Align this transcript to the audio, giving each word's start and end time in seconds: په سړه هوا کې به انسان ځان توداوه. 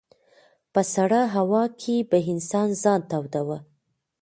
په 0.73 0.81
سړه 0.93 1.21
هوا 1.35 1.63
کې 1.81 1.95
به 2.09 2.17
انسان 2.33 2.69
ځان 2.83 2.99
توداوه. 3.11 3.57